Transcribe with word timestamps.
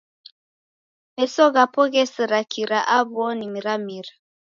Meso 1.15 1.43
ghape 1.53 1.83
ghesera 1.93 2.39
kira 2.51 2.79
aw'ona 2.97 3.45
miramira. 3.53 4.11